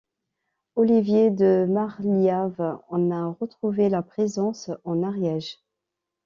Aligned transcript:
Olivier 0.75 1.29
de 1.29 1.67
Marliave 1.69 2.79
en 2.89 3.11
a 3.11 3.27
retrouvé 3.39 3.87
la 3.87 4.01
présence 4.01 4.71
en 4.83 5.03
Ariège. 5.03 5.59